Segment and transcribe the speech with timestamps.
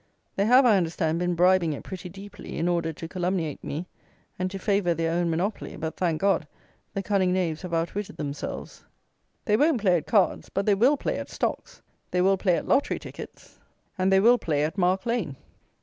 [0.35, 3.85] They have, I understand, been bribing it pretty deeply, in order to calumniate me,
[4.39, 6.47] and to favour their own monopoly, but, thank God,
[6.95, 8.83] the cunning knaves have outwitted themselves.
[9.45, 12.67] They won't play at cards; but they will play at Stocks; they will play at
[12.67, 13.59] Lottery Tickets,
[13.95, 15.35] and they will play at Mark lane.